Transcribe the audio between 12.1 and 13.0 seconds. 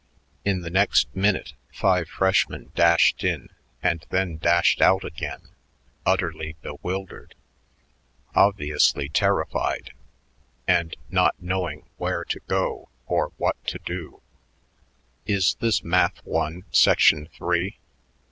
to go